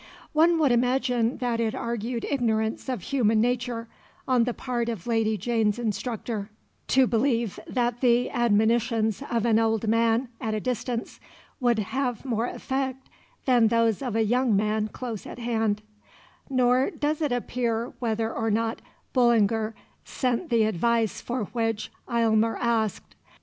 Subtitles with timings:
[0.33, 3.87] One would imagine that it argued ignorance of human nature
[4.27, 6.49] on the part of Lady Jane's instructor
[6.87, 11.19] to believe that the admonitions of an old man at a distance
[11.59, 13.11] would have more effect
[13.45, 15.83] than those of a young man close at hand;
[16.49, 18.81] nor does it appear whether or not
[19.13, 23.13] Bullinger sent the advice for which Aylmer asked.